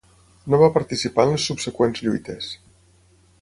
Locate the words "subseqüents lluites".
1.51-2.49